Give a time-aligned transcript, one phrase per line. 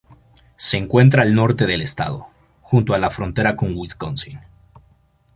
[0.55, 2.27] Se encuentra al norte del estado,
[2.63, 4.39] junto a la frontera con Wisconsin.